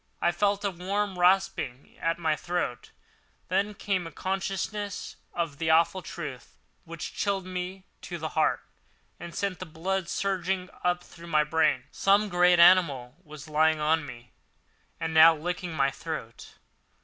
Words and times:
I 0.19 0.31
felt 0.31 0.65
a 0.65 0.71
warm 0.71 1.19
rasping 1.19 1.95
at 1.99 2.17
my 2.17 2.35
throat, 2.35 2.89
then 3.49 3.75
came 3.75 4.07
a 4.07 4.11
consciousness 4.11 5.15
of 5.31 5.59
the 5.59 5.69
awful 5.69 6.01
truth, 6.01 6.57
which 6.85 7.13
chilled 7.13 7.45
me 7.45 7.85
to 8.01 8.17
the 8.17 8.29
heart 8.29 8.61
and 9.19 9.35
sent 9.35 9.59
the 9.59 9.65
blood 9.67 10.09
surging 10.09 10.71
up 10.83 11.03
through 11.03 11.27
my 11.27 11.43
brain. 11.43 11.83
Some 11.91 12.29
great 12.29 12.59
animal 12.59 13.15
was 13.23 13.47
lying 13.47 13.79
on 13.79 14.03
me 14.03 14.31
and 14.99 15.13
now 15.13 15.35
licking 15.35 15.71
my 15.75 15.91
throat. 15.91 16.55